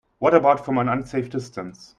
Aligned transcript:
What 0.17 0.33
about 0.33 0.65
from 0.65 0.79
an 0.79 0.89
unsafe 0.89 1.29
distance? 1.29 1.89